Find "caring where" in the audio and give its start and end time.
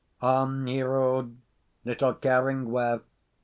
2.15-3.01